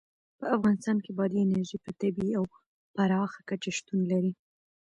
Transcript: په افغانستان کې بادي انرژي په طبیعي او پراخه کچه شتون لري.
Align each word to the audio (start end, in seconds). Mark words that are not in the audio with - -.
په 0.39 0.45
افغانستان 0.55 0.97
کې 1.03 1.11
بادي 1.17 1.39
انرژي 1.41 1.77
په 1.85 1.91
طبیعي 1.99 2.31
او 2.39 2.43
پراخه 2.93 3.39
کچه 3.49 3.71
شتون 3.77 3.99
لري. 4.11 4.31